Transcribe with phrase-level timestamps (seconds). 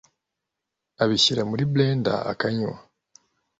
[1.03, 2.73] abishyira muri blender akanywa